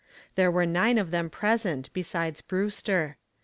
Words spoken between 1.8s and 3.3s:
besides Brewster.